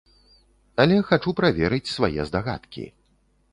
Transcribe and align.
Але 0.83 0.95
хачу 1.09 1.35
праверыць 1.41 1.93
свае 1.95 2.19
здагадкі. 2.33 2.89